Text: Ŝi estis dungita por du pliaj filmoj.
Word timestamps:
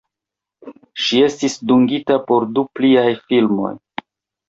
Ŝi 1.09 1.19
estis 1.27 1.59
dungita 1.73 2.19
por 2.33 2.51
du 2.57 2.67
pliaj 2.83 3.09
filmoj. 3.31 3.79